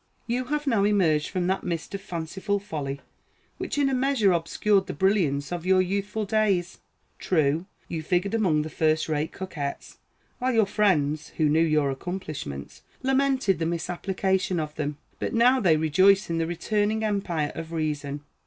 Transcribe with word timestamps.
You 0.25 0.45
have 0.45 0.65
now 0.65 0.83
emerged 0.83 1.29
from 1.29 1.45
that 1.45 1.63
mist 1.63 1.93
of 1.93 2.01
fanciful 2.01 2.57
folly 2.57 3.01
which 3.59 3.77
in 3.77 3.87
a 3.87 3.93
measure 3.93 4.31
obscured 4.31 4.87
the 4.87 4.93
brilliance 4.95 5.51
of 5.51 5.63
your 5.63 5.79
youthful 5.79 6.25
days. 6.25 6.79
True, 7.19 7.67
you 7.87 8.01
figured 8.01 8.33
among 8.33 8.63
the 8.63 8.69
first 8.71 9.07
rate 9.07 9.31
coquettes, 9.31 9.99
while 10.39 10.55
your 10.55 10.65
friends, 10.65 11.33
who 11.37 11.47
knew 11.47 11.59
your 11.61 11.91
accomplishments, 11.91 12.81
lamented 13.03 13.59
the 13.59 13.67
misapplication 13.67 14.59
of 14.59 14.73
them; 14.73 14.97
but 15.19 15.35
now 15.35 15.59
they 15.59 15.77
rejoice 15.77 16.31
at 16.31 16.39
the 16.39 16.47
returning 16.47 17.03
empire 17.03 17.51
of 17.53 17.71
reason. 17.71 18.21